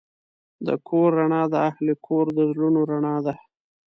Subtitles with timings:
[0.67, 3.33] د کور رڼا د اهلِ کور د زړونو رڼا ده.